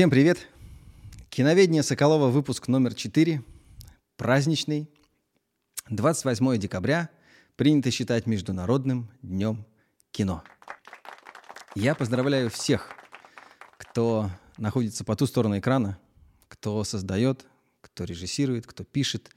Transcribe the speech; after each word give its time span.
Всем 0.00 0.08
привет! 0.08 0.48
Киноведение 1.28 1.82
Соколова, 1.82 2.28
выпуск 2.28 2.68
номер 2.68 2.94
4, 2.94 3.44
праздничный. 4.16 4.88
28 5.90 6.56
декабря 6.56 7.10
принято 7.56 7.90
считать 7.90 8.24
Международным 8.24 9.10
днем 9.20 9.66
кино. 10.10 10.42
Я 11.74 11.94
поздравляю 11.94 12.48
всех, 12.48 12.88
кто 13.76 14.30
находится 14.56 15.04
по 15.04 15.14
ту 15.16 15.26
сторону 15.26 15.58
экрана, 15.58 15.98
кто 16.48 16.82
создает, 16.82 17.44
кто 17.82 18.04
режиссирует, 18.04 18.66
кто 18.66 18.84
пишет, 18.84 19.28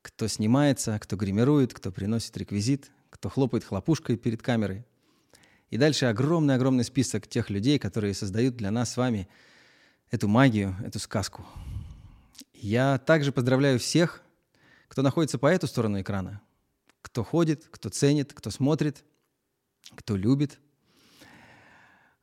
кто 0.00 0.26
снимается, 0.26 0.98
кто 0.98 1.16
гримирует, 1.16 1.74
кто 1.74 1.92
приносит 1.92 2.34
реквизит, 2.38 2.90
кто 3.10 3.28
хлопает 3.28 3.62
хлопушкой 3.62 4.16
перед 4.16 4.40
камерой. 4.40 4.86
И 5.68 5.76
дальше 5.76 6.06
огромный-огромный 6.06 6.84
список 6.84 7.26
тех 7.26 7.50
людей, 7.50 7.78
которые 7.78 8.14
создают 8.14 8.56
для 8.56 8.70
нас 8.70 8.92
с 8.92 8.96
вами– 8.96 9.28
эту 10.10 10.28
магию, 10.28 10.74
эту 10.84 10.98
сказку. 10.98 11.44
Я 12.52 12.98
также 12.98 13.32
поздравляю 13.32 13.78
всех, 13.78 14.22
кто 14.88 15.02
находится 15.02 15.38
по 15.38 15.46
эту 15.46 15.66
сторону 15.66 16.00
экрана, 16.00 16.40
кто 17.02 17.22
ходит, 17.22 17.66
кто 17.70 17.88
ценит, 17.88 18.32
кто 18.32 18.50
смотрит, 18.50 19.04
кто 19.94 20.16
любит. 20.16 20.58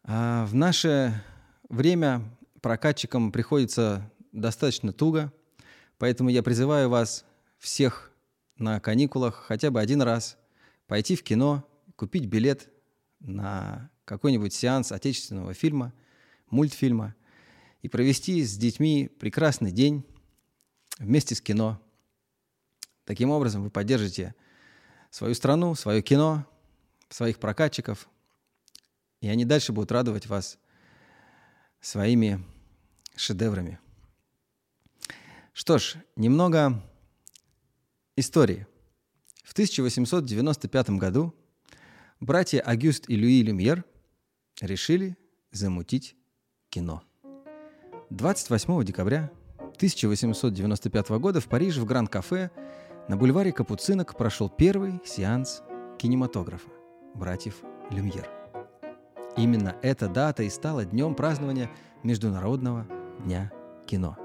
А 0.04 0.46
в 0.46 0.56
наше 0.56 1.24
время 1.70 2.24
прокатчикам 2.62 3.32
приходится 3.32 4.12
достаточно 4.32 4.92
туго, 4.92 5.32
поэтому 5.98 6.30
я 6.30 6.44
призываю 6.44 6.90
вас 6.90 7.24
всех 7.60 8.12
на 8.58 8.80
каникулах 8.80 9.36
хотя 9.48 9.70
бы 9.70 9.80
один 9.80 10.02
раз 10.02 10.38
пойти 10.88 11.16
в 11.16 11.24
кино, 11.24 11.68
купить 11.96 12.26
билет 12.26 12.70
на 13.20 13.90
какой-нибудь 14.06 14.54
сеанс 14.54 14.92
отечественного 14.92 15.54
фильма, 15.54 15.94
мультфильма– 16.50 17.16
и 17.86 17.88
провести 17.88 18.44
с 18.44 18.58
детьми 18.58 19.12
прекрасный 19.20 19.72
день 19.72 20.04
вместе 20.98 21.36
с 21.36 21.42
кино. 21.42 21.80
Таким 23.04 23.30
образом, 23.30 23.62
вы 23.62 23.70
поддержите 23.70 24.34
свою 25.12 25.36
страну, 25.36 25.76
свое 25.76 26.02
кино, 26.02 26.48
своих 27.10 27.38
прокатчиков, 27.38 28.10
и 29.22 29.30
они 29.30 29.46
дальше 29.46 29.72
будут 29.72 29.92
радовать 29.92 30.26
вас 30.26 30.58
своими 31.80 32.44
шедеврами. 33.16 33.78
Что 35.54 35.78
ж, 35.78 35.98
немного 36.16 36.84
истории. 38.16 38.66
В 39.44 39.52
1895 39.52 40.90
году 40.90 41.36
братья 42.20 42.62
Агюст 42.62 43.08
и 43.08 43.16
Люи 43.16 43.44
Люмьер 43.44 43.86
решили 44.60 45.16
замутить 45.52 46.16
кино– 46.72 47.04
28 48.12 48.84
декабря 48.84 49.32
1895 49.78 51.10
года 51.10 51.42
в 51.42 51.48
Париже 51.48 51.82
в 51.82 51.86
Гранд-кафе 51.86 52.52
на 53.08 53.18
бульваре 53.18 53.52
Капуцинок 53.52 54.16
прошел 54.16 54.48
первый 54.48 55.02
сеанс 55.04 55.64
кинематографа 55.98 56.70
братьев 57.16 57.62
Люмьер. 57.90 58.30
Именно 59.36 59.76
эта 59.82 60.08
дата 60.08 60.44
и 60.44 60.50
стала 60.50 60.86
днем 60.86 61.16
празднования 61.16 61.70
Международного 62.04 62.86
дня 63.24 63.52
кино. 63.88 64.18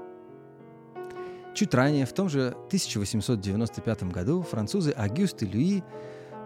Чуть 1.55 1.73
ранее, 1.73 2.05
в 2.05 2.13
том 2.13 2.29
же 2.29 2.49
1895 2.67 4.03
году, 4.03 4.43
французы 4.43 4.91
Агюст 4.91 5.41
и 5.41 5.45
Люи 5.45 5.83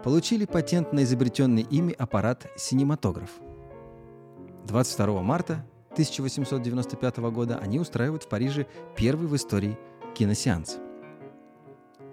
получили 0.02 0.46
патент 0.46 0.92
на 0.92 1.04
изобретенный 1.04 1.62
ими 1.62 1.92
аппарат 1.92 2.50
синематограф. 2.56 3.30
22 4.64 5.22
марта 5.22 5.64
1895 5.96 7.16
года 7.30 7.58
они 7.58 7.80
устраивают 7.80 8.24
в 8.24 8.28
Париже 8.28 8.66
первый 8.96 9.26
в 9.26 9.34
истории 9.34 9.78
киносеанс. 10.14 10.76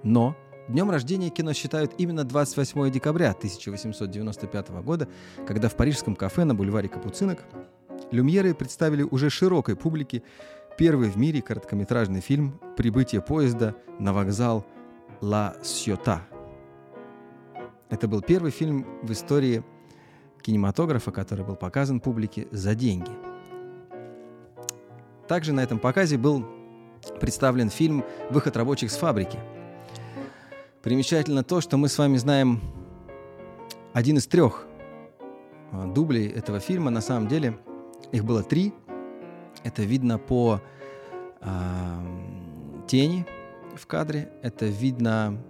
Но 0.03 0.37
днем 0.69 0.89
рождения 0.89 1.29
кино 1.29 1.51
считают 1.51 1.93
именно 1.97 2.23
28 2.23 2.89
декабря 2.91 3.31
1895 3.31 4.69
года, 4.85 5.09
когда 5.45 5.67
в 5.67 5.75
парижском 5.75 6.15
кафе 6.15 6.45
на 6.45 6.55
бульваре 6.55 6.87
Капуцинок 6.87 7.43
Люмьеры 8.11 8.53
представили 8.53 9.03
уже 9.03 9.29
широкой 9.29 9.75
публике 9.75 10.23
первый 10.77 11.09
в 11.09 11.17
мире 11.17 11.41
короткометражный 11.41 12.21
фильм 12.21 12.61
«Прибытие 12.77 13.21
поезда 13.21 13.75
на 13.99 14.13
вокзал 14.13 14.65
Ла 15.19 15.57
Сьота». 15.61 16.21
Это 17.89 18.07
был 18.07 18.21
первый 18.21 18.51
фильм 18.51 18.87
в 19.01 19.11
истории 19.11 19.61
кинематографа, 20.41 21.11
который 21.11 21.43
был 21.43 21.57
показан 21.57 21.99
публике 21.99 22.47
за 22.51 22.75
деньги– 22.75 23.11
также 25.27 25.53
на 25.53 25.61
этом 25.61 25.79
показе 25.79 26.17
был 26.17 26.45
представлен 27.19 27.69
фильм 27.69 28.03
«Выход 28.29 28.57
рабочих 28.57 28.91
с 28.91 28.97
фабрики». 28.97 29.39
Примечательно 30.81 31.43
то, 31.43 31.61
что 31.61 31.77
мы 31.77 31.87
с 31.87 31.97
вами 31.97 32.17
знаем 32.17 32.61
один 33.93 34.17
из 34.17 34.27
трех 34.27 34.65
а, 35.71 35.85
дублей 35.85 36.27
этого 36.27 36.59
фильма. 36.59 36.91
На 36.91 37.01
самом 37.01 37.27
деле 37.27 37.57
их 38.11 38.25
было 38.25 38.43
три. 38.43 38.73
Это 39.63 39.83
видно 39.83 40.17
по 40.17 40.59
э, 41.39 41.49
тени 42.85 43.25
в 43.77 43.87
кадре. 43.87 44.29
Это 44.41 44.65
видно 44.65 45.41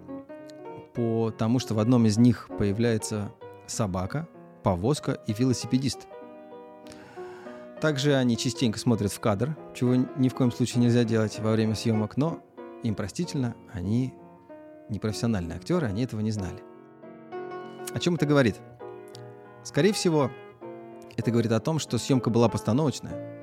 по 0.94 1.32
тому, 1.36 1.58
что 1.58 1.74
в 1.74 1.80
одном 1.80 2.06
из 2.06 2.16
них 2.16 2.48
появляется 2.56 3.32
собака, 3.66 4.28
повозка 4.62 5.18
и 5.26 5.32
велосипедист– 5.32 6.06
также 7.84 8.14
они 8.14 8.38
частенько 8.38 8.78
смотрят 8.78 9.12
в 9.12 9.20
кадр, 9.20 9.58
чего 9.74 9.94
ни 9.94 10.30
в 10.30 10.34
коем 10.34 10.50
случае 10.50 10.82
нельзя 10.82 11.04
делать 11.04 11.38
во 11.38 11.52
время 11.52 11.74
съемок, 11.74 12.16
но 12.16 12.42
им 12.82 12.94
простительно, 12.94 13.54
они 13.74 14.14
не 14.88 14.98
профессиональные 14.98 15.58
актеры, 15.58 15.86
они 15.86 16.02
этого 16.02 16.20
не 16.20 16.30
знали. 16.30 16.62
О 17.92 18.00
чем 18.00 18.14
это 18.14 18.24
говорит? 18.24 18.56
Скорее 19.64 19.92
всего, 19.92 20.30
это 21.18 21.30
говорит 21.30 21.52
о 21.52 21.60
том, 21.60 21.78
что 21.78 21.98
съемка 21.98 22.30
была 22.30 22.48
постановочная, 22.48 23.42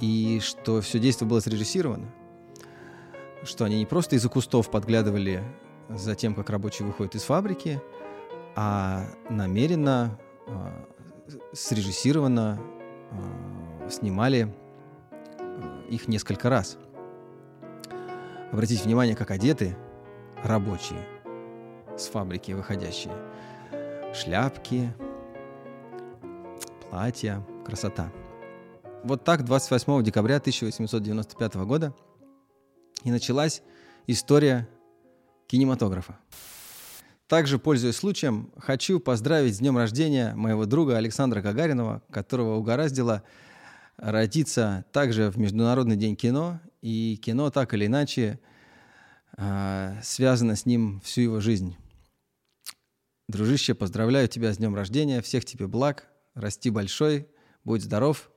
и 0.00 0.40
что 0.42 0.80
все 0.80 0.98
действие 0.98 1.28
было 1.28 1.40
срежиссировано, 1.40 2.06
что 3.42 3.66
они 3.66 3.80
не 3.80 3.84
просто 3.84 4.16
из-за 4.16 4.30
кустов 4.30 4.70
подглядывали 4.70 5.44
за 5.90 6.14
тем, 6.14 6.34
как 6.34 6.48
рабочий 6.48 6.84
выходит 6.84 7.16
из 7.16 7.24
фабрики, 7.24 7.82
а 8.56 9.04
намеренно, 9.28 10.18
э, 10.46 10.86
срежиссировано 11.52 12.58
э, 13.10 13.57
снимали 13.90 14.54
э, 15.38 15.86
их 15.88 16.08
несколько 16.08 16.48
раз. 16.48 16.78
Обратите 18.52 18.84
внимание, 18.84 19.14
как 19.14 19.30
одеты 19.30 19.76
рабочие 20.42 21.06
с 21.96 22.06
фабрики 22.08 22.52
выходящие. 22.52 23.14
Шляпки, 24.14 24.92
платья, 26.88 27.44
красота. 27.64 28.12
Вот 29.04 29.24
так 29.24 29.44
28 29.44 30.02
декабря 30.02 30.36
1895 30.36 31.54
года 31.56 31.94
и 33.04 33.10
началась 33.10 33.62
история 34.06 34.68
кинематографа. 35.46 36.18
Также, 37.26 37.58
пользуясь 37.58 37.96
случаем, 37.96 38.50
хочу 38.56 39.00
поздравить 39.00 39.54
с 39.54 39.58
днем 39.58 39.76
рождения 39.76 40.34
моего 40.34 40.64
друга 40.64 40.96
Александра 40.96 41.42
Гагаринова, 41.42 42.02
которого 42.10 42.56
угораздило 42.56 43.22
родиться 43.98 44.84
также 44.92 45.30
в 45.30 45.38
Международный 45.38 45.96
день 45.96 46.16
кино, 46.16 46.60
и 46.80 47.20
кино 47.22 47.50
так 47.50 47.74
или 47.74 47.86
иначе 47.86 48.40
э, 49.36 49.98
связано 50.02 50.56
с 50.56 50.64
ним 50.64 51.00
всю 51.04 51.22
его 51.22 51.40
жизнь. 51.40 51.76
Дружище, 53.28 53.74
поздравляю 53.74 54.28
тебя 54.28 54.52
с 54.52 54.58
днем 54.58 54.74
рождения, 54.74 55.20
всех 55.20 55.44
тебе 55.44 55.66
благ, 55.66 56.08
расти 56.34 56.70
большой, 56.70 57.28
будь 57.64 57.82
здоров, 57.82 58.30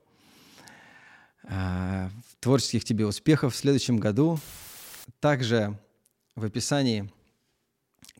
э, 1.44 2.10
творческих 2.40 2.84
тебе 2.84 3.06
успехов 3.06 3.54
в 3.54 3.56
следующем 3.56 3.98
году. 3.98 4.38
Также 5.20 5.78
в 6.34 6.44
описании 6.44 7.10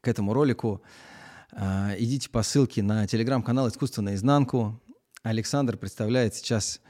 к 0.00 0.08
этому 0.08 0.32
ролику, 0.32 0.82
а, 1.52 1.94
идите 1.98 2.30
по 2.30 2.42
ссылке 2.42 2.82
на 2.82 3.06
телеграм-канал 3.06 3.68
«Искусство 3.68 4.02
наизнанку». 4.02 4.80
Александр 5.22 5.76
представляет 5.76 6.34
сейчас 6.34 6.80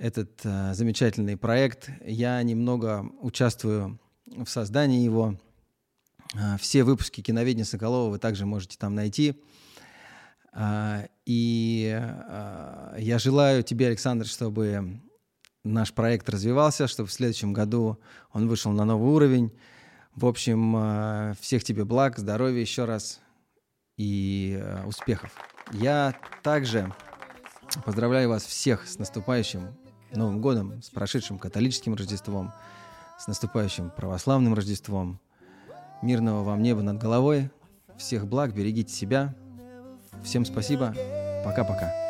этот 0.00 0.40
а, 0.44 0.74
замечательный 0.74 1.36
проект. 1.36 1.90
Я 2.04 2.42
немного 2.42 3.06
участвую 3.20 4.00
в 4.26 4.46
создании 4.46 5.04
его. 5.04 5.38
А, 6.34 6.56
все 6.56 6.82
выпуски 6.84 7.20
киноведения 7.20 7.64
Соколова 7.64 8.10
вы 8.10 8.18
также 8.18 8.46
можете 8.46 8.76
там 8.78 8.94
найти. 8.94 9.40
И 11.26 12.02
я 12.98 13.18
желаю 13.20 13.62
тебе, 13.62 13.86
Александр, 13.86 14.26
чтобы 14.26 15.00
наш 15.62 15.92
проект 15.92 16.28
развивался, 16.28 16.88
чтобы 16.88 17.08
в 17.08 17.12
следующем 17.12 17.52
году 17.52 18.00
он 18.32 18.48
вышел 18.48 18.72
на 18.72 18.84
новый 18.84 19.10
уровень, 19.10 19.52
в 20.14 20.26
общем, 20.26 20.74
э, 20.76 21.34
всех 21.40 21.62
тебе 21.62 21.84
благ, 21.84 22.18
здоровья 22.18 22.60
еще 22.60 22.84
раз 22.84 23.20
и 23.96 24.58
э, 24.60 24.84
успехов. 24.84 25.32
Я 25.72 26.16
также 26.42 26.92
поздравляю 27.84 28.28
вас 28.28 28.44
всех 28.44 28.88
с 28.88 28.98
наступающим 28.98 29.68
Новым 30.12 30.40
годом, 30.40 30.82
с 30.82 30.90
прошедшим 30.90 31.38
католическим 31.38 31.94
Рождеством, 31.94 32.52
с 33.18 33.26
наступающим 33.26 33.90
православным 33.90 34.54
Рождеством. 34.54 35.20
Мирного 36.02 36.42
вам 36.42 36.62
неба 36.62 36.82
над 36.82 36.98
головой. 36.98 37.50
Всех 37.96 38.26
благ, 38.26 38.54
берегите 38.54 38.92
себя. 38.92 39.34
Всем 40.22 40.44
спасибо. 40.44 40.94
Пока-пока. 41.44 42.09